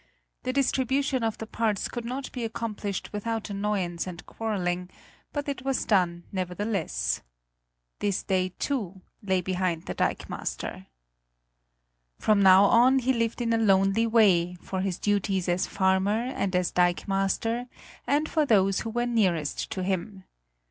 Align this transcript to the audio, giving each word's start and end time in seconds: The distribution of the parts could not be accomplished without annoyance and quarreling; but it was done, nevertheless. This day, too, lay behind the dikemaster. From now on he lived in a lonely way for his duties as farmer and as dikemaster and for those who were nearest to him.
The 0.41 0.51
distribution 0.51 1.21
of 1.21 1.37
the 1.37 1.45
parts 1.45 1.87
could 1.87 2.05
not 2.05 2.31
be 2.31 2.43
accomplished 2.43 3.13
without 3.13 3.51
annoyance 3.51 4.07
and 4.07 4.25
quarreling; 4.25 4.89
but 5.31 5.47
it 5.47 5.63
was 5.63 5.85
done, 5.85 6.23
nevertheless. 6.31 7.21
This 7.99 8.23
day, 8.23 8.49
too, 8.57 9.01
lay 9.21 9.41
behind 9.41 9.85
the 9.85 9.93
dikemaster. 9.93 10.87
From 12.17 12.41
now 12.41 12.63
on 12.65 12.97
he 12.97 13.13
lived 13.13 13.41
in 13.41 13.53
a 13.53 13.59
lonely 13.59 14.07
way 14.07 14.55
for 14.55 14.81
his 14.81 14.97
duties 14.97 15.47
as 15.47 15.67
farmer 15.67 16.31
and 16.33 16.55
as 16.55 16.71
dikemaster 16.71 17.67
and 18.07 18.27
for 18.27 18.43
those 18.43 18.79
who 18.79 18.89
were 18.89 19.05
nearest 19.05 19.69
to 19.69 19.83
him. 19.83 20.23